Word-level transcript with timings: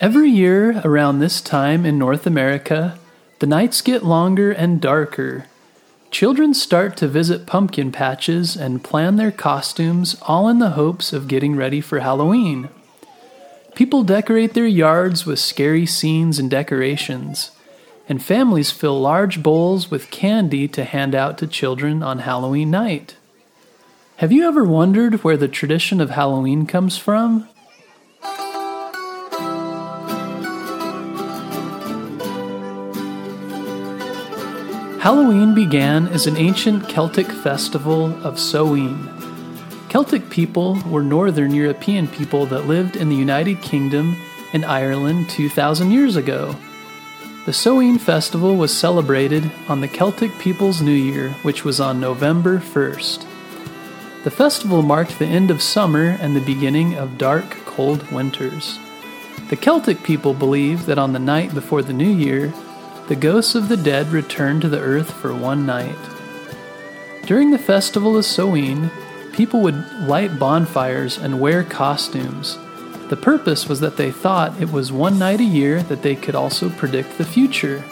Every 0.00 0.30
year 0.30 0.80
around 0.82 1.18
this 1.18 1.42
time 1.42 1.84
in 1.84 1.98
North 1.98 2.26
America, 2.26 2.98
the 3.38 3.46
nights 3.46 3.82
get 3.82 4.02
longer 4.02 4.50
and 4.50 4.80
darker. 4.80 5.44
Children 6.10 6.54
start 6.54 6.96
to 6.96 7.06
visit 7.06 7.44
pumpkin 7.44 7.92
patches 7.92 8.56
and 8.56 8.82
plan 8.82 9.16
their 9.16 9.30
costumes, 9.30 10.16
all 10.22 10.48
in 10.48 10.58
the 10.58 10.70
hopes 10.70 11.12
of 11.12 11.28
getting 11.28 11.54
ready 11.54 11.82
for 11.82 11.98
Halloween. 11.98 12.70
People 13.74 14.02
decorate 14.02 14.54
their 14.54 14.66
yards 14.66 15.26
with 15.26 15.38
scary 15.38 15.84
scenes 15.84 16.38
and 16.38 16.50
decorations, 16.50 17.50
and 18.08 18.22
families 18.22 18.70
fill 18.70 18.98
large 18.98 19.42
bowls 19.42 19.90
with 19.90 20.10
candy 20.10 20.66
to 20.68 20.84
hand 20.84 21.14
out 21.14 21.36
to 21.36 21.46
children 21.46 22.02
on 22.02 22.20
Halloween 22.20 22.70
night. 22.70 23.16
Have 24.16 24.32
you 24.32 24.48
ever 24.48 24.64
wondered 24.64 25.22
where 25.22 25.36
the 25.36 25.46
tradition 25.46 26.00
of 26.00 26.08
Halloween 26.08 26.64
comes 26.64 26.96
from? 26.96 27.46
Halloween 35.00 35.54
began 35.54 36.08
as 36.08 36.26
an 36.26 36.36
ancient 36.36 36.86
Celtic 36.90 37.26
festival 37.26 38.12
of 38.22 38.38
Samhain. 38.38 39.08
Celtic 39.88 40.28
people 40.28 40.78
were 40.86 41.02
northern 41.02 41.54
European 41.54 42.06
people 42.06 42.44
that 42.44 42.66
lived 42.66 42.96
in 42.96 43.08
the 43.08 43.16
United 43.16 43.62
Kingdom 43.62 44.14
and 44.52 44.62
Ireland 44.62 45.30
2,000 45.30 45.90
years 45.90 46.16
ago. 46.16 46.54
The 47.46 47.52
Samhain 47.54 47.96
festival 47.96 48.56
was 48.56 48.76
celebrated 48.76 49.50
on 49.68 49.80
the 49.80 49.88
Celtic 49.88 50.38
people's 50.38 50.82
New 50.82 50.92
Year, 50.92 51.30
which 51.44 51.64
was 51.64 51.80
on 51.80 51.98
November 51.98 52.58
1st. 52.58 53.24
The 54.24 54.30
festival 54.30 54.82
marked 54.82 55.18
the 55.18 55.24
end 55.24 55.50
of 55.50 55.62
summer 55.62 56.18
and 56.20 56.36
the 56.36 56.44
beginning 56.44 56.96
of 56.96 57.16
dark, 57.16 57.48
cold 57.64 58.02
winters. 58.12 58.78
The 59.48 59.56
Celtic 59.56 60.02
people 60.02 60.34
believed 60.34 60.84
that 60.84 60.98
on 60.98 61.14
the 61.14 61.18
night 61.18 61.54
before 61.54 61.80
the 61.80 61.94
New 61.94 62.12
Year, 62.12 62.52
the 63.10 63.16
ghosts 63.16 63.56
of 63.56 63.68
the 63.68 63.76
dead 63.76 64.06
returned 64.12 64.62
to 64.62 64.68
the 64.68 64.78
earth 64.78 65.10
for 65.10 65.34
one 65.34 65.66
night. 65.66 65.98
During 67.26 67.50
the 67.50 67.58
festival 67.58 68.16
of 68.16 68.24
Samhain, 68.24 68.88
people 69.32 69.62
would 69.62 69.74
light 70.02 70.38
bonfires 70.38 71.18
and 71.18 71.40
wear 71.40 71.64
costumes. 71.64 72.56
The 73.08 73.18
purpose 73.20 73.68
was 73.68 73.80
that 73.80 73.96
they 73.96 74.12
thought 74.12 74.62
it 74.62 74.70
was 74.70 74.92
one 74.92 75.18
night 75.18 75.40
a 75.40 75.44
year 75.44 75.82
that 75.82 76.02
they 76.02 76.14
could 76.14 76.36
also 76.36 76.70
predict 76.70 77.18
the 77.18 77.24
future. 77.24 77.82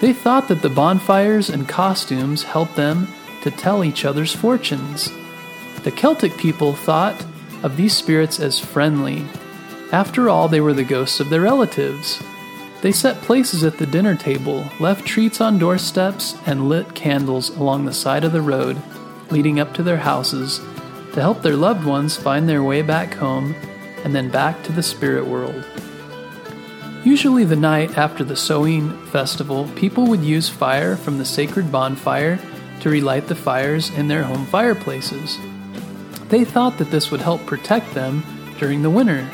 They 0.00 0.12
thought 0.12 0.48
that 0.48 0.62
the 0.62 0.68
bonfires 0.68 1.48
and 1.48 1.68
costumes 1.68 2.42
helped 2.42 2.74
them 2.74 3.06
to 3.44 3.52
tell 3.52 3.84
each 3.84 4.04
other's 4.04 4.34
fortunes. 4.34 5.12
The 5.84 5.92
Celtic 5.92 6.36
people 6.36 6.72
thought 6.72 7.24
of 7.62 7.76
these 7.76 7.94
spirits 7.94 8.40
as 8.40 8.58
friendly. 8.58 9.26
After 9.92 10.28
all, 10.28 10.48
they 10.48 10.60
were 10.60 10.74
the 10.74 10.82
ghosts 10.82 11.20
of 11.20 11.30
their 11.30 11.42
relatives. 11.42 12.20
They 12.82 12.92
set 12.92 13.20
places 13.22 13.62
at 13.62 13.78
the 13.78 13.86
dinner 13.86 14.14
table, 14.16 14.66
left 14.80 15.06
treats 15.06 15.40
on 15.40 15.58
doorsteps, 15.58 16.36
and 16.46 16.68
lit 16.68 16.94
candles 16.94 17.50
along 17.50 17.84
the 17.84 17.92
side 17.92 18.24
of 18.24 18.32
the 18.32 18.42
road 18.42 18.80
leading 19.30 19.60
up 19.60 19.72
to 19.74 19.82
their 19.82 19.98
houses 19.98 20.60
to 21.12 21.20
help 21.20 21.42
their 21.42 21.56
loved 21.56 21.84
ones 21.84 22.16
find 22.16 22.48
their 22.48 22.62
way 22.62 22.82
back 22.82 23.14
home 23.14 23.54
and 24.04 24.14
then 24.14 24.30
back 24.30 24.62
to 24.64 24.72
the 24.72 24.82
spirit 24.82 25.26
world. 25.26 25.64
Usually, 27.04 27.44
the 27.44 27.56
night 27.56 27.96
after 27.96 28.24
the 28.24 28.36
Samhain 28.36 29.06
festival, 29.06 29.68
people 29.74 30.06
would 30.06 30.20
use 30.20 30.48
fire 30.48 30.96
from 30.96 31.18
the 31.18 31.24
sacred 31.24 31.72
bonfire 31.72 32.38
to 32.80 32.90
relight 32.90 33.26
the 33.26 33.34
fires 33.34 33.90
in 33.90 34.08
their 34.08 34.22
home 34.22 34.44
fireplaces. 34.46 35.38
They 36.28 36.44
thought 36.44 36.78
that 36.78 36.90
this 36.90 37.10
would 37.10 37.20
help 37.20 37.44
protect 37.46 37.94
them 37.94 38.22
during 38.58 38.82
the 38.82 38.90
winter. 38.90 39.26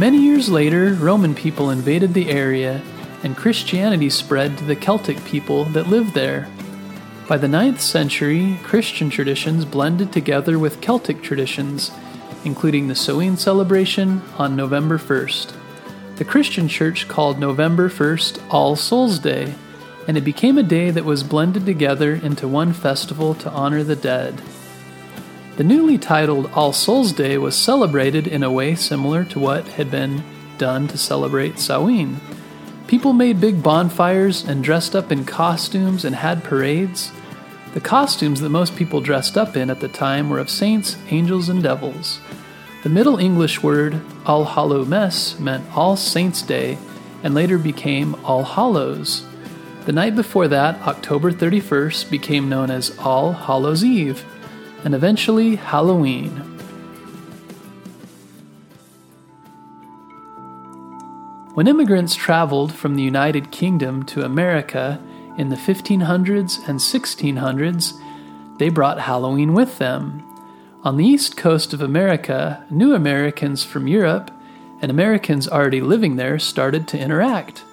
Many 0.00 0.16
years 0.16 0.48
later, 0.48 0.94
Roman 0.94 1.34
people 1.34 1.68
invaded 1.68 2.14
the 2.14 2.30
area 2.30 2.80
and 3.22 3.36
Christianity 3.36 4.08
spread 4.08 4.56
to 4.56 4.64
the 4.64 4.74
Celtic 4.74 5.22
people 5.26 5.66
that 5.66 5.88
lived 5.88 6.14
there. 6.14 6.48
By 7.28 7.36
the 7.36 7.48
9th 7.48 7.80
century, 7.80 8.58
Christian 8.62 9.10
traditions 9.10 9.66
blended 9.66 10.10
together 10.10 10.58
with 10.58 10.80
Celtic 10.80 11.22
traditions, 11.22 11.90
including 12.46 12.88
the 12.88 12.94
Samhain 12.94 13.36
celebration 13.36 14.22
on 14.38 14.56
November 14.56 14.96
1st. 14.96 15.52
The 16.16 16.24
Christian 16.24 16.66
church 16.66 17.06
called 17.06 17.38
November 17.38 17.90
1st 17.90 18.42
All 18.48 18.76
Souls 18.76 19.18
Day, 19.18 19.54
and 20.08 20.16
it 20.16 20.24
became 20.24 20.56
a 20.56 20.62
day 20.62 20.90
that 20.90 21.04
was 21.04 21.22
blended 21.22 21.66
together 21.66 22.14
into 22.14 22.48
one 22.48 22.72
festival 22.72 23.34
to 23.34 23.50
honor 23.50 23.84
the 23.84 23.96
dead. 23.96 24.40
The 25.60 25.64
newly 25.64 25.98
titled 25.98 26.50
All 26.54 26.72
Souls 26.72 27.12
Day 27.12 27.36
was 27.36 27.54
celebrated 27.54 28.26
in 28.26 28.42
a 28.42 28.50
way 28.50 28.74
similar 28.74 29.26
to 29.26 29.38
what 29.38 29.68
had 29.68 29.90
been 29.90 30.24
done 30.56 30.88
to 30.88 30.96
celebrate 30.96 31.58
Samhain. 31.58 32.18
People 32.86 33.12
made 33.12 33.42
big 33.42 33.62
bonfires 33.62 34.42
and 34.42 34.64
dressed 34.64 34.96
up 34.96 35.12
in 35.12 35.26
costumes 35.26 36.02
and 36.06 36.16
had 36.16 36.42
parades. 36.42 37.12
The 37.74 37.80
costumes 37.82 38.40
that 38.40 38.48
most 38.48 38.74
people 38.74 39.02
dressed 39.02 39.36
up 39.36 39.54
in 39.54 39.68
at 39.68 39.80
the 39.80 39.88
time 39.88 40.30
were 40.30 40.38
of 40.38 40.48
saints, 40.48 40.96
angels, 41.10 41.50
and 41.50 41.62
devils. 41.62 42.20
The 42.82 42.88
Middle 42.88 43.18
English 43.18 43.62
word 43.62 44.00
All 44.24 44.46
Hallow 44.46 44.86
Mess 44.86 45.38
meant 45.38 45.76
All 45.76 45.94
Saints' 45.94 46.40
Day 46.40 46.78
and 47.22 47.34
later 47.34 47.58
became 47.58 48.14
All 48.24 48.44
Hallows. 48.44 49.26
The 49.84 49.92
night 49.92 50.16
before 50.16 50.48
that, 50.48 50.80
October 50.88 51.30
31st, 51.30 52.10
became 52.10 52.48
known 52.48 52.70
as 52.70 52.98
All 52.98 53.34
Hallows 53.34 53.84
Eve 53.84 54.24
and 54.84 54.94
eventually 54.94 55.56
Halloween. 55.56 56.30
When 61.54 61.66
immigrants 61.66 62.14
traveled 62.14 62.72
from 62.72 62.94
the 62.94 63.02
United 63.02 63.50
Kingdom 63.50 64.04
to 64.04 64.24
America 64.24 65.02
in 65.36 65.48
the 65.48 65.56
1500s 65.56 66.66
and 66.68 66.78
1600s, 66.78 67.92
they 68.58 68.68
brought 68.68 69.00
Halloween 69.00 69.52
with 69.52 69.78
them. 69.78 70.22
On 70.84 70.96
the 70.96 71.04
east 71.04 71.36
coast 71.36 71.74
of 71.74 71.82
America, 71.82 72.64
new 72.70 72.94
Americans 72.94 73.64
from 73.64 73.88
Europe 73.88 74.30
and 74.80 74.90
Americans 74.90 75.48
already 75.48 75.80
living 75.80 76.16
there 76.16 76.38
started 76.38 76.88
to 76.88 76.98
interact, 76.98 77.64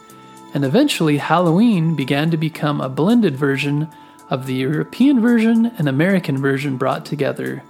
and 0.53 0.65
eventually 0.65 1.17
Halloween 1.17 1.95
began 1.95 2.31
to 2.31 2.37
become 2.37 2.81
a 2.81 2.89
blended 2.89 3.37
version 3.37 3.89
of 4.29 4.45
the 4.45 4.53
European 4.53 5.21
version 5.21 5.67
and 5.77 5.87
American 5.87 6.37
version 6.37 6.77
brought 6.77 7.05
together. 7.05 7.63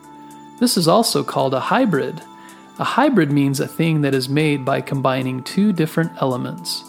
This 0.59 0.77
is 0.77 0.87
also 0.87 1.23
called 1.23 1.53
a 1.53 1.59
hybrid. 1.59 2.21
A 2.79 2.83
hybrid 2.83 3.31
means 3.31 3.59
a 3.59 3.67
thing 3.67 4.01
that 4.01 4.15
is 4.15 4.27
made 4.27 4.65
by 4.65 4.81
combining 4.81 5.43
two 5.43 5.71
different 5.71 6.11
elements. 6.21 6.83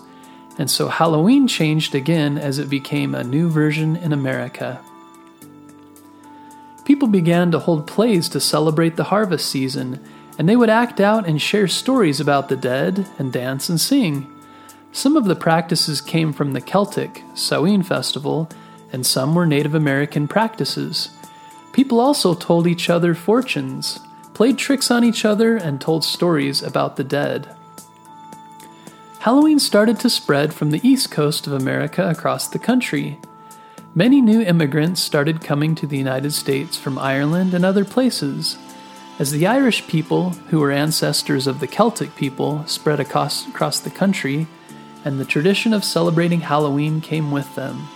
And 0.58 0.70
so 0.70 0.88
Halloween 0.88 1.46
changed 1.46 1.94
again 1.94 2.38
as 2.38 2.58
it 2.58 2.68
became 2.68 3.14
a 3.14 3.24
new 3.24 3.48
version 3.48 3.96
in 3.96 4.12
America. 4.12 4.80
People 6.84 7.08
began 7.08 7.50
to 7.50 7.58
hold 7.58 7.86
plays 7.86 8.28
to 8.30 8.40
celebrate 8.40 8.96
the 8.96 9.04
harvest 9.04 9.48
season, 9.48 10.02
and 10.38 10.48
they 10.48 10.56
would 10.56 10.70
act 10.70 11.00
out 11.00 11.28
and 11.28 11.40
share 11.40 11.68
stories 11.68 12.18
about 12.18 12.48
the 12.48 12.56
dead 12.56 13.06
and 13.18 13.32
dance 13.32 13.68
and 13.68 13.78
sing. 13.78 14.26
Some 14.90 15.16
of 15.16 15.26
the 15.26 15.36
practices 15.36 16.00
came 16.00 16.32
from 16.32 16.54
the 16.54 16.60
Celtic 16.60 17.22
Samhain 17.34 17.82
festival 17.82 18.48
and 18.92 19.04
some 19.04 19.34
were 19.34 19.46
Native 19.46 19.74
American 19.74 20.28
practices. 20.28 21.10
People 21.72 22.00
also 22.00 22.34
told 22.34 22.66
each 22.66 22.90
other 22.90 23.14
fortunes, 23.14 24.00
played 24.34 24.58
tricks 24.58 24.90
on 24.90 25.04
each 25.04 25.24
other, 25.24 25.56
and 25.56 25.80
told 25.80 26.04
stories 26.04 26.62
about 26.62 26.96
the 26.96 27.04
dead. 27.04 27.54
Halloween 29.20 29.58
started 29.58 29.98
to 30.00 30.10
spread 30.10 30.54
from 30.54 30.70
the 30.70 30.86
east 30.88 31.10
coast 31.10 31.46
of 31.46 31.52
America 31.52 32.08
across 32.08 32.46
the 32.48 32.58
country. 32.58 33.18
Many 33.94 34.20
new 34.20 34.40
immigrants 34.42 35.02
started 35.02 35.40
coming 35.40 35.74
to 35.74 35.86
the 35.86 35.98
United 35.98 36.32
States 36.32 36.76
from 36.76 36.98
Ireland 36.98 37.52
and 37.52 37.64
other 37.64 37.84
places. 37.84 38.56
As 39.18 39.32
the 39.32 39.46
Irish 39.46 39.88
people, 39.88 40.30
who 40.50 40.60
were 40.60 40.70
ancestors 40.70 41.48
of 41.48 41.58
the 41.58 41.66
Celtic 41.66 42.14
people, 42.14 42.64
spread 42.66 43.00
across, 43.00 43.48
across 43.48 43.80
the 43.80 43.90
country, 43.90 44.46
and 45.04 45.18
the 45.18 45.24
tradition 45.24 45.74
of 45.74 45.84
celebrating 45.84 46.42
Halloween 46.42 47.00
came 47.00 47.32
with 47.32 47.52
them. 47.56 47.88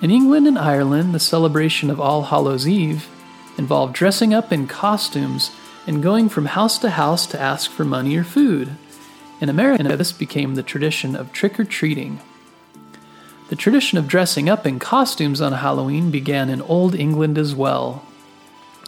In 0.00 0.12
England 0.12 0.46
and 0.46 0.56
Ireland, 0.56 1.12
the 1.12 1.18
celebration 1.18 1.90
of 1.90 2.00
All 2.00 2.22
Hallows 2.22 2.68
Eve 2.68 3.08
involved 3.56 3.94
dressing 3.94 4.32
up 4.32 4.52
in 4.52 4.68
costumes 4.68 5.50
and 5.88 6.02
going 6.02 6.28
from 6.28 6.46
house 6.46 6.78
to 6.78 6.90
house 6.90 7.26
to 7.26 7.40
ask 7.40 7.68
for 7.68 7.84
money 7.84 8.16
or 8.16 8.22
food. 8.22 8.76
In 9.40 9.48
America, 9.48 9.96
this 9.96 10.12
became 10.12 10.54
the 10.54 10.62
tradition 10.62 11.16
of 11.16 11.32
trick 11.32 11.58
or 11.58 11.64
treating. 11.64 12.20
The 13.48 13.56
tradition 13.56 13.98
of 13.98 14.06
dressing 14.06 14.48
up 14.48 14.66
in 14.68 14.78
costumes 14.78 15.40
on 15.40 15.52
Halloween 15.54 16.12
began 16.12 16.48
in 16.48 16.62
Old 16.62 16.94
England 16.94 17.36
as 17.36 17.56
well. 17.56 18.04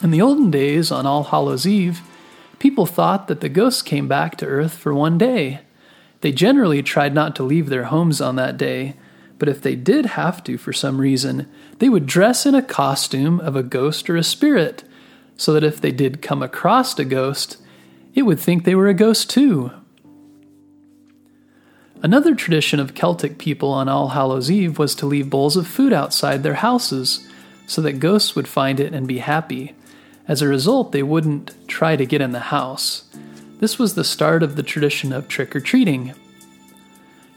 In 0.04 0.12
the 0.12 0.22
olden 0.22 0.50
days, 0.50 0.92
on 0.92 1.06
All 1.06 1.24
Hallows 1.24 1.66
Eve, 1.66 2.02
people 2.60 2.86
thought 2.86 3.26
that 3.26 3.40
the 3.40 3.48
ghosts 3.48 3.82
came 3.82 4.06
back 4.06 4.36
to 4.36 4.46
Earth 4.46 4.74
for 4.74 4.94
one 4.94 5.18
day. 5.18 5.60
They 6.20 6.30
generally 6.30 6.84
tried 6.84 7.14
not 7.14 7.34
to 7.36 7.42
leave 7.42 7.68
their 7.68 7.84
homes 7.84 8.20
on 8.20 8.36
that 8.36 8.56
day, 8.56 8.94
but 9.40 9.48
if 9.48 9.62
they 9.62 9.74
did 9.74 10.06
have 10.06 10.44
to 10.44 10.56
for 10.56 10.72
some 10.72 11.00
reason, 11.00 11.48
they 11.78 11.88
would 11.88 12.06
dress 12.06 12.46
in 12.46 12.54
a 12.54 12.62
costume 12.62 13.40
of 13.40 13.56
a 13.56 13.62
ghost 13.64 14.08
or 14.08 14.16
a 14.16 14.22
spirit, 14.22 14.84
so 15.36 15.54
that 15.54 15.64
if 15.64 15.80
they 15.80 15.90
did 15.90 16.22
come 16.22 16.42
across 16.42 16.96
a 16.98 17.04
ghost, 17.04 17.56
it 18.14 18.22
would 18.22 18.38
think 18.38 18.64
they 18.64 18.74
were 18.74 18.88
a 18.88 18.94
ghost 18.94 19.30
too. 19.30 19.72
Another 22.02 22.34
tradition 22.34 22.80
of 22.80 22.94
Celtic 22.94 23.38
people 23.38 23.70
on 23.70 23.88
All 23.88 24.08
Hallows 24.08 24.50
Eve 24.50 24.78
was 24.78 24.94
to 24.96 25.06
leave 25.06 25.30
bowls 25.30 25.56
of 25.56 25.66
food 25.66 25.92
outside 25.92 26.42
their 26.42 26.54
houses 26.54 27.26
so 27.66 27.80
that 27.80 27.98
ghosts 28.00 28.36
would 28.36 28.48
find 28.48 28.78
it 28.78 28.92
and 28.92 29.08
be 29.08 29.18
happy. 29.18 29.74
As 30.28 30.42
a 30.42 30.48
result, 30.48 30.92
they 30.92 31.02
wouldn't 31.02 31.54
try 31.66 31.96
to 31.96 32.06
get 32.06 32.20
in 32.20 32.32
the 32.32 32.40
house. 32.40 33.04
This 33.58 33.78
was 33.78 33.94
the 33.94 34.04
start 34.04 34.42
of 34.42 34.56
the 34.56 34.62
tradition 34.62 35.12
of 35.12 35.28
trick 35.28 35.56
or 35.56 35.60
treating. 35.60 36.14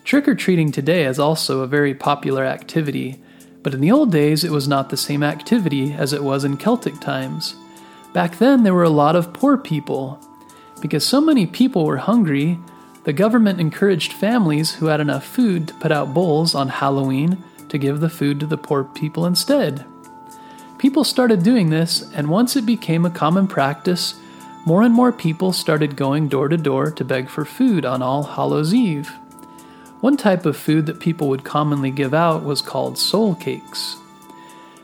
Trick 0.04 0.28
or 0.28 0.36
treating 0.36 0.72
today 0.72 1.06
is 1.06 1.18
also 1.18 1.62
a 1.62 1.68
very 1.68 1.94
popular 1.94 2.44
activity, 2.44 3.22
but 3.62 3.74
in 3.74 3.80
the 3.80 3.92
old 3.92 4.12
days 4.12 4.44
it 4.44 4.52
was 4.52 4.68
not 4.68 4.90
the 4.90 4.98
same 4.98 5.24
activity 5.24 5.94
as 5.94 6.12
it 6.12 6.24
was 6.24 6.44
in 6.44 6.58
Celtic 6.58 7.00
times. 7.00 7.56
Back 8.12 8.38
then, 8.38 8.64
there 8.64 8.74
were 8.74 8.84
a 8.84 8.90
lot 8.90 9.16
of 9.16 9.34
poor 9.34 9.58
people. 9.58 10.20
Because 10.82 11.06
so 11.06 11.22
many 11.22 11.48
people 11.48 11.86
were 11.86 11.98
hungry, 11.98 12.60
the 13.06 13.14
government 13.14 13.62
encouraged 13.62 14.12
families 14.14 14.76
who 14.76 14.88
had 14.88 15.00
enough 15.00 15.26
food 15.26 15.70
to 15.70 15.74
put 15.76 15.92
out 15.92 16.14
bowls 16.14 16.54
on 16.54 16.68
Halloween 16.68 17.42
to 17.70 17.78
give 17.78 18.02
the 18.02 18.10
food 18.10 18.40
to 18.42 18.46
the 18.46 18.58
poor 18.58 18.84
people 18.84 19.26
instead. 19.26 19.86
People 20.78 21.06
started 21.06 21.44
doing 21.44 21.70
this, 21.70 22.12
and 22.14 22.30
once 22.30 22.58
it 22.58 22.66
became 22.66 23.06
a 23.06 23.10
common 23.10 23.48
practice, 23.48 24.16
more 24.66 24.84
and 24.84 24.94
more 24.94 25.14
people 25.14 25.54
started 25.54 25.96
going 25.96 26.28
door 26.28 26.50
to 26.50 26.58
door 26.58 26.92
to 26.92 27.06
beg 27.06 27.30
for 27.30 27.46
food 27.46 27.86
on 27.86 28.02
All 28.02 28.24
Hallows 28.24 28.74
Eve. 28.74 29.12
One 30.04 30.18
type 30.18 30.46
of 30.46 30.58
food 30.58 30.86
that 30.88 31.00
people 31.00 31.30
would 31.30 31.46
commonly 31.46 31.90
give 31.90 32.14
out 32.14 32.44
was 32.44 32.62
called 32.62 32.98
soul 32.98 33.36
cakes. 33.36 33.96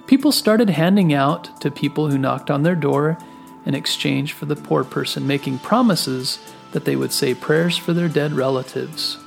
People 0.08 0.32
started 0.32 0.70
handing 0.70 1.14
out 1.14 1.60
to 1.60 1.70
people 1.70 2.10
who 2.10 2.18
knocked 2.18 2.50
on 2.50 2.64
their 2.64 2.74
door 2.74 3.18
in 3.66 3.76
exchange 3.76 4.32
for 4.32 4.46
the 4.46 4.56
poor 4.56 4.86
person 4.86 5.28
making 5.28 5.60
promises 5.60 6.40
that 6.72 6.86
they 6.86 6.96
would 6.96 7.12
say 7.12 7.34
prayers 7.34 7.76
for 7.76 7.92
their 7.92 8.08
dead 8.08 8.32
relatives. 8.32 9.18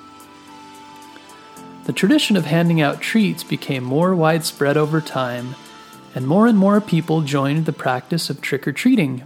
The 1.84 1.92
tradition 1.92 2.38
of 2.38 2.46
handing 2.46 2.80
out 2.80 3.02
treats 3.02 3.44
became 3.44 3.84
more 3.84 4.14
widespread 4.14 4.78
over 4.78 5.02
time, 5.02 5.56
and 6.14 6.26
more 6.26 6.46
and 6.46 6.56
more 6.56 6.80
people 6.80 7.20
joined 7.20 7.66
the 7.66 7.72
practice 7.74 8.30
of 8.30 8.40
trick 8.40 8.66
or 8.66 8.72
treating. 8.72 9.24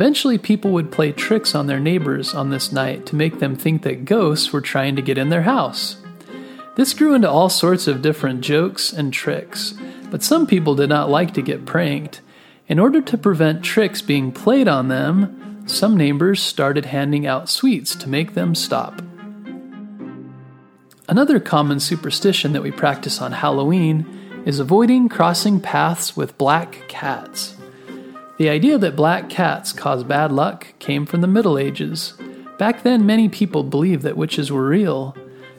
Eventually, 0.00 0.38
people 0.38 0.70
would 0.70 0.90
play 0.90 1.12
tricks 1.12 1.54
on 1.54 1.66
their 1.66 1.78
neighbors 1.78 2.32
on 2.32 2.48
this 2.48 2.72
night 2.72 3.04
to 3.04 3.16
make 3.16 3.38
them 3.38 3.54
think 3.54 3.82
that 3.82 4.06
ghosts 4.06 4.50
were 4.50 4.62
trying 4.62 4.96
to 4.96 5.02
get 5.02 5.18
in 5.18 5.28
their 5.28 5.42
house. 5.42 5.98
This 6.74 6.94
grew 6.94 7.12
into 7.12 7.28
all 7.28 7.50
sorts 7.50 7.86
of 7.86 8.00
different 8.00 8.40
jokes 8.40 8.94
and 8.94 9.12
tricks, 9.12 9.74
but 10.10 10.22
some 10.22 10.46
people 10.46 10.74
did 10.74 10.88
not 10.88 11.10
like 11.10 11.34
to 11.34 11.42
get 11.42 11.66
pranked. 11.66 12.22
In 12.66 12.78
order 12.78 13.02
to 13.02 13.18
prevent 13.18 13.62
tricks 13.62 14.00
being 14.00 14.32
played 14.32 14.68
on 14.68 14.88
them, 14.88 15.68
some 15.68 15.98
neighbors 15.98 16.40
started 16.40 16.86
handing 16.86 17.26
out 17.26 17.50
sweets 17.50 17.94
to 17.96 18.08
make 18.08 18.32
them 18.32 18.54
stop. 18.54 19.02
Another 21.10 21.38
common 21.38 21.78
superstition 21.78 22.54
that 22.54 22.62
we 22.62 22.70
practice 22.70 23.20
on 23.20 23.32
Halloween 23.32 24.06
is 24.46 24.60
avoiding 24.60 25.10
crossing 25.10 25.60
paths 25.60 26.16
with 26.16 26.38
black 26.38 26.88
cats. 26.88 27.59
The 28.40 28.48
idea 28.48 28.78
that 28.78 28.96
black 28.96 29.28
cats 29.28 29.70
cause 29.70 30.02
bad 30.02 30.32
luck 30.32 30.68
came 30.78 31.04
from 31.04 31.20
the 31.20 31.26
Middle 31.26 31.58
Ages. 31.58 32.14
Back 32.58 32.84
then, 32.84 33.04
many 33.04 33.28
people 33.28 33.62
believed 33.62 34.02
that 34.04 34.16
witches 34.16 34.50
were 34.50 34.66
real, 34.66 35.14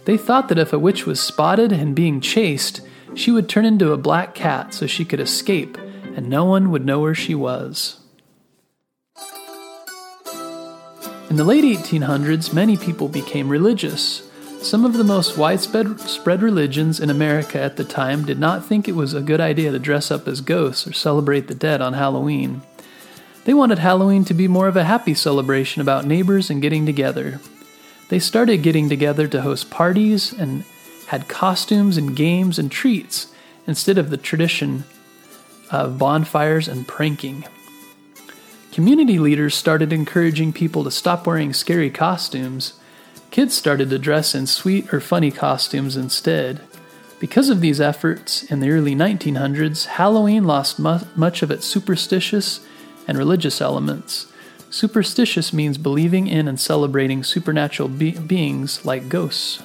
they 0.06 0.18
thought 0.18 0.50
that 0.50 0.58
if 0.58 0.74
a 0.74 0.80
witch 0.80 1.06
was 1.06 1.20
spotted 1.20 1.72
and 1.72 1.94
being 1.94 2.22
chased, 2.22 2.82
she 3.14 3.30
would 3.30 3.48
turn 3.48 3.66
into 3.66 3.92
a 3.92 3.98
black 3.98 4.34
cat 4.34 4.74
so 4.74 4.88
she 4.88 5.06
could 5.06 5.20
escape 5.20 5.78
and 6.16 6.28
no 6.28 6.44
one 6.44 6.72
would 6.72 6.84
know 6.84 7.00
where 7.00 7.14
she 7.14 7.36
was. 7.36 8.00
In 11.30 11.36
the 11.36 11.44
late 11.44 11.64
1800s, 11.64 12.52
many 12.52 12.78
people 12.78 13.10
became 13.10 13.50
religious. 13.50 14.28
Some 14.64 14.86
of 14.86 14.94
the 14.94 15.04
most 15.04 15.38
widespread 15.38 16.42
religions 16.42 17.00
in 17.00 17.12
America 17.12 17.62
at 17.62 17.78
the 17.78 17.84
time 17.84 18.26
did 18.26 18.40
not 18.40 18.66
think 18.66 18.88
it 18.88 18.96
was 18.96 19.14
a 19.14 19.22
good 19.22 19.40
idea 19.40 19.72
to 19.72 19.78
dress 19.78 20.10
up 20.10 20.28
as 20.28 20.42
ghosts 20.42 20.88
or 20.88 20.94
celebrate 20.94 21.48
the 21.48 21.54
dead 21.54 21.80
on 21.80 21.94
Halloween. 21.94 22.64
They 23.44 23.54
wanted 23.54 23.80
Halloween 23.80 24.24
to 24.26 24.34
be 24.34 24.48
more 24.48 24.68
of 24.68 24.78
a 24.78 24.84
happy 24.84 25.14
celebration 25.14 25.82
about 25.82 26.06
neighbors 26.06 26.50
and 26.50 26.62
getting 26.62 26.86
together. 26.86 27.40
They 28.10 28.20
started 28.20 28.62
getting 28.62 28.90
together 28.90 29.28
to 29.28 29.42
host 29.42 29.72
parties 29.72 30.32
and 30.32 30.64
had 31.08 31.28
costumes 31.28 31.98
and 31.98 32.16
games 32.16 32.60
and 32.60 32.72
treats 32.72 33.34
instead 33.66 33.98
of 33.98 34.10
the 34.10 34.18
tradition 34.18 34.84
of 35.72 35.98
bonfires 35.98 36.68
and 36.68 36.88
pranking. 36.88 37.46
Community 38.72 39.18
leaders 39.18 39.56
started 39.56 39.92
encouraging 39.92 40.54
people 40.54 40.84
to 40.84 40.92
stop 40.92 41.26
wearing 41.26 41.52
scary 41.52 41.90
costumes. 41.90 42.74
Kids 43.32 43.54
started 43.56 43.90
to 43.90 44.00
dress 44.00 44.36
in 44.36 44.46
sweet 44.48 44.94
or 44.94 45.00
funny 45.00 45.32
costumes 45.32 45.98
instead. 45.98 46.62
Because 47.20 47.50
of 47.50 47.62
these 47.62 47.82
efforts 47.82 48.44
in 48.44 48.60
the 48.60 48.70
early 48.70 48.96
1900s, 48.96 49.86
Halloween 49.86 50.44
lost 50.44 50.80
mu- 50.80 51.00
much 51.16 51.42
of 51.42 51.52
its 51.52 51.66
superstitious 51.66 52.62
and 53.12 53.18
religious 53.18 53.60
elements. 53.60 54.32
Superstitious 54.70 55.52
means 55.52 55.78
believing 55.78 56.28
in 56.28 56.48
and 56.48 56.58
celebrating 56.58 57.26
supernatural 57.26 57.90
be- 57.90 58.12
beings 58.12 58.86
like 58.86 59.10
ghosts. 59.10 59.62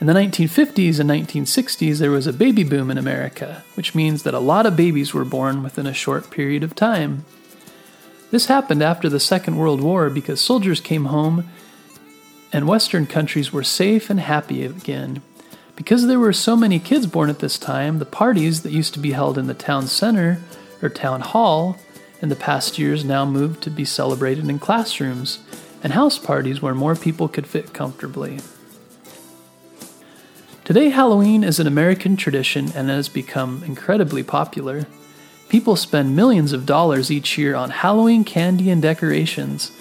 In 0.00 0.06
the 0.06 0.12
1950s 0.12 1.00
and 1.00 1.10
1960s, 1.10 1.98
there 1.98 2.12
was 2.12 2.28
a 2.28 2.32
baby 2.32 2.62
boom 2.62 2.92
in 2.92 2.96
America, 2.96 3.64
which 3.74 3.92
means 3.92 4.22
that 4.22 4.34
a 4.34 4.38
lot 4.38 4.66
of 4.66 4.76
babies 4.76 5.12
were 5.12 5.24
born 5.24 5.64
within 5.64 5.88
a 5.88 5.92
short 5.92 6.30
period 6.30 6.62
of 6.62 6.76
time. 6.76 7.24
This 8.30 8.46
happened 8.46 8.84
after 8.84 9.08
the 9.08 9.18
Second 9.18 9.56
World 9.56 9.80
War 9.80 10.10
because 10.10 10.40
soldiers 10.40 10.80
came 10.80 11.06
home 11.06 11.50
and 12.52 12.68
Western 12.68 13.04
countries 13.04 13.52
were 13.52 13.64
safe 13.64 14.10
and 14.10 14.20
happy 14.20 14.64
again. 14.64 15.22
Because 15.74 16.06
there 16.06 16.20
were 16.20 16.32
so 16.32 16.54
many 16.54 16.78
kids 16.78 17.08
born 17.08 17.30
at 17.30 17.40
this 17.40 17.58
time, 17.58 17.98
the 17.98 18.04
parties 18.04 18.62
that 18.62 18.70
used 18.70 18.94
to 18.94 19.00
be 19.00 19.10
held 19.10 19.36
in 19.36 19.48
the 19.48 19.54
town 19.54 19.88
center 19.88 20.40
or 20.82 20.88
town 20.88 21.20
hall 21.20 21.76
in 22.20 22.28
the 22.28 22.36
past 22.36 22.78
years 22.78 23.04
now 23.04 23.24
moved 23.24 23.62
to 23.62 23.70
be 23.70 23.84
celebrated 23.84 24.48
in 24.48 24.58
classrooms 24.58 25.38
and 25.82 25.92
house 25.92 26.18
parties 26.18 26.60
where 26.60 26.74
more 26.74 26.94
people 26.94 27.28
could 27.28 27.46
fit 27.46 27.72
comfortably. 27.72 28.38
Today, 30.64 30.90
Halloween 30.90 31.42
is 31.42 31.58
an 31.58 31.66
American 31.66 32.16
tradition 32.16 32.70
and 32.76 32.88
has 32.88 33.08
become 33.08 33.64
incredibly 33.64 34.22
popular. 34.22 34.86
People 35.48 35.74
spend 35.74 36.14
millions 36.14 36.52
of 36.52 36.66
dollars 36.66 37.10
each 37.10 37.36
year 37.36 37.56
on 37.56 37.70
Halloween 37.70 38.22
candy 38.22 38.70
and 38.70 38.80
decorations. 38.80 39.72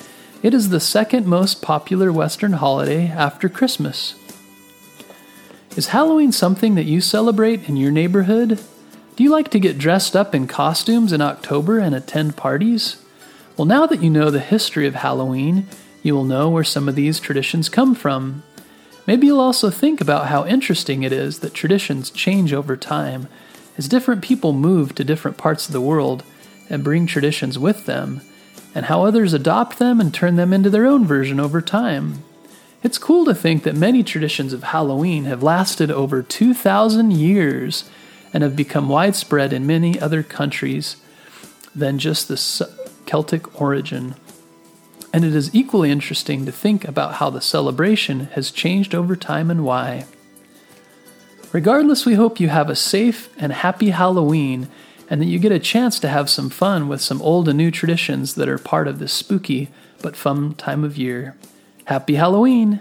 It 0.42 0.54
is 0.54 0.70
the 0.70 0.80
second 0.80 1.28
most 1.28 1.62
popular 1.62 2.12
Western 2.12 2.54
holiday 2.54 3.08
after 3.08 3.50
Christmas. 3.50 4.16
Is 5.76 5.88
Halloween 5.88 6.32
something 6.32 6.74
that 6.76 6.86
you 6.86 7.02
celebrate 7.02 7.70
in 7.70 7.78
your 7.78 7.92
neighborhood? 7.92 8.60
Do 9.20 9.24
you 9.26 9.32
like 9.32 9.50
to 9.50 9.60
get 9.60 9.78
dressed 9.78 10.16
up 10.16 10.34
in 10.34 10.48
costumes 10.48 11.12
in 11.12 11.20
October 11.20 11.78
and 11.78 11.94
attend 11.94 12.38
parties? 12.38 13.04
Well, 13.58 13.66
now 13.66 13.86
that 13.86 14.02
you 14.02 14.10
know 14.10 14.30
the 14.30 14.40
history 14.40 14.88
of 14.88 14.96
Halloween, 14.96 15.68
you 16.02 16.16
will 16.16 16.24
know 16.24 16.50
where 16.50 16.64
some 16.64 16.88
of 16.88 16.96
these 16.96 17.20
traditions 17.20 17.68
come 17.68 17.96
from. 17.96 18.44
Maybe 19.06 19.28
you'll 19.28 19.42
also 19.42 19.70
think 19.70 20.00
about 20.00 20.28
how 20.28 20.46
interesting 20.46 21.04
it 21.04 21.12
is 21.12 21.40
that 21.40 21.54
traditions 21.54 22.12
change 22.12 22.54
over 22.54 22.78
time 22.78 23.28
as 23.78 23.90
different 23.90 24.22
people 24.22 24.54
move 24.54 24.96
to 24.96 25.04
different 25.04 25.36
parts 25.36 25.68
of 25.68 25.74
the 25.74 25.82
world 25.82 26.24
and 26.70 26.82
bring 26.82 27.06
traditions 27.06 27.60
with 27.60 27.88
them, 27.88 28.22
and 28.74 28.86
how 28.86 29.04
others 29.04 29.34
adopt 29.34 29.80
them 29.80 30.00
and 30.00 30.14
turn 30.14 30.38
them 30.38 30.54
into 30.54 30.70
their 30.70 30.86
own 30.86 31.04
version 31.04 31.42
over 31.42 31.62
time. 31.62 32.24
It's 32.84 32.98
cool 32.98 33.26
to 33.26 33.36
think 33.36 33.64
that 33.64 33.76
many 33.76 34.02
traditions 34.02 34.54
of 34.54 34.64
Halloween 34.64 35.26
have 35.26 35.44
lasted 35.44 35.92
over 35.92 36.24
2,000 36.24 37.12
years 37.12 37.84
and 38.34 38.44
have 38.44 38.56
become 38.56 38.90
widespread 38.90 39.54
in 39.54 39.66
many 39.66 40.00
other 40.00 40.24
countries 40.24 40.98
than 41.76 42.00
just 42.00 42.28
the 42.28 42.38
Celtic 43.06 43.60
origin. 43.60 44.16
And 45.12 45.26
it 45.26 45.36
is 45.36 45.54
equally 45.54 45.90
interesting 45.92 46.46
to 46.46 46.52
think 46.52 46.88
about 46.88 47.16
how 47.16 47.30
the 47.30 47.42
celebration 47.42 48.26
has 48.34 48.52
changed 48.52 48.94
over 48.94 49.16
time 49.16 49.50
and 49.50 49.64
why. 49.64 50.06
Regardless, 51.52 52.06
we 52.06 52.14
hope 52.14 52.40
you 52.40 52.50
have 52.50 52.70
a 52.70 52.76
safe 52.76 53.30
and 53.38 53.52
happy 53.52 53.90
Halloween 53.90 54.68
and 55.10 55.20
that 55.20 55.26
you 55.26 55.40
get 55.40 55.52
a 55.52 55.60
chance 55.60 56.00
to 56.00 56.08
have 56.08 56.30
some 56.30 56.50
fun 56.50 56.88
with 56.88 57.02
some 57.02 57.22
old 57.24 57.50
and 57.50 57.58
new 57.58 57.72
traditions 57.72 58.36
that 58.36 58.48
are 58.48 58.60
part 58.60 58.88
of 58.88 59.00
this 59.00 59.12
spooky 59.12 59.70
but 60.02 60.16
fun 60.16 60.54
time 60.54 60.84
of 60.84 60.98
year. 60.98 61.36
Happy 61.86 62.16
Halloween! 62.16 62.80